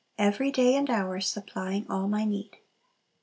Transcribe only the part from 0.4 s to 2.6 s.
day and hour supplying All my need."